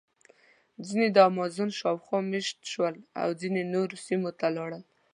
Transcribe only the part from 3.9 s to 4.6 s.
سیمو ته